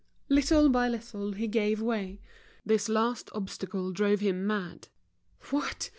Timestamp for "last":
2.89-3.29